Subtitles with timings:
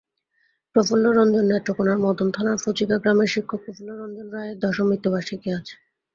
[0.75, 5.67] প্রফুল্ল রঞ্জননেত্রকোনার মদন থানার ফচিকা গ্রামের শিক্ষক প্রফুল্ল রঞ্জন রায়ের দশম মৃত্যুবাষিকী আজ।